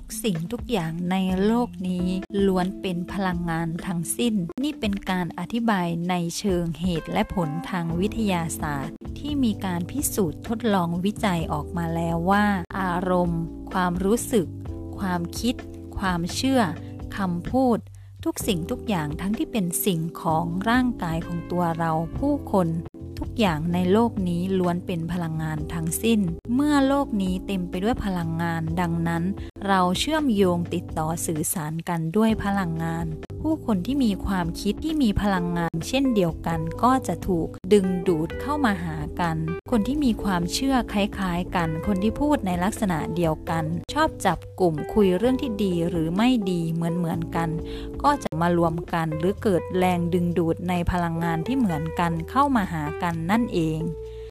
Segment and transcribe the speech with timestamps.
[0.00, 2.06] ทุกสิ่งทุกอย่างในโลกนี้
[2.46, 12.46] ล้วนเป็นพลังงานทั้งสิ้น นี่เป็นการอธิบายในเชิงเหตุและผลทางวิทยาศาสตร์ ที่มีการพิสูจน์ทดลองวิจัยออกมาแล้วว่า
[12.80, 13.42] อารมณ์
[13.72, 14.46] ความรู้สึก
[14.98, 15.54] ความคิด
[15.98, 16.60] ความเชื่อ
[17.16, 17.78] คำพูด
[18.24, 22.68] ทุกสิ่งทุกอย่างทั้งที่เป็นสิ่งของร่างกายของตัวเราผู้คน
[23.18, 26.20] ทุกอย่างในโลกนี้ล้วนเป็นพลังงานทั้งสิ้น
[26.54, 29.22] เมื่อโลกนี้เต็มไปด้วยพลังงานดังนั้น
[29.68, 33.06] เราเชื่อมโยงติดต่อสื่อสารกันด้วยพลังงาน
[33.40, 39.36] ผู้คนที่มีความคิดที่มีพลังงาน เช่นเดียวกันก็จะถูกดึงดูดเข้ามาหากัน
[39.70, 43.64] คนที่มีความเชื่อคล้ายๆกัน คนที่พูดในลักษณะเดียวกัน
[43.94, 47.48] ชอบจับกลุ่มคุยเรื่องที่ดีหรือไม่ดีเหมือนๆกัน
[48.02, 53.80] ก็จะมารวมกันหรือเกิดแรงดึงดูดในพลังงานที่เหมือนกันเข้ามาหากันนั่นเอง